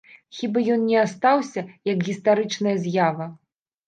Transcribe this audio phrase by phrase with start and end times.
[0.35, 3.29] Хіба ён не астаўся, як гістарычная з'ява?